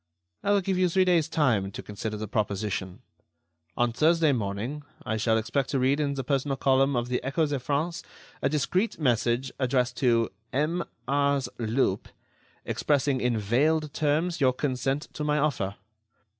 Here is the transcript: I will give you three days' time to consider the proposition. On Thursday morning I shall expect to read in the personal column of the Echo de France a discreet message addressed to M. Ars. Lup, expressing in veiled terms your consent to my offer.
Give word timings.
I 0.41 0.49
will 0.49 0.61
give 0.61 0.79
you 0.79 0.89
three 0.89 1.05
days' 1.05 1.29
time 1.29 1.69
to 1.73 1.83
consider 1.83 2.17
the 2.17 2.27
proposition. 2.27 3.03
On 3.77 3.91
Thursday 3.93 4.31
morning 4.31 4.81
I 5.05 5.15
shall 5.15 5.37
expect 5.37 5.69
to 5.69 5.79
read 5.79 5.99
in 5.99 6.15
the 6.15 6.23
personal 6.23 6.57
column 6.57 6.95
of 6.95 7.07
the 7.07 7.21
Echo 7.23 7.45
de 7.45 7.59
France 7.59 8.01
a 8.41 8.49
discreet 8.49 8.97
message 8.99 9.51
addressed 9.59 9.97
to 9.97 10.31
M. 10.51 10.83
Ars. 11.07 11.49
Lup, 11.59 12.07
expressing 12.65 13.21
in 13.21 13.37
veiled 13.37 13.93
terms 13.93 14.41
your 14.41 14.53
consent 14.53 15.01
to 15.13 15.23
my 15.23 15.37
offer. 15.37 15.75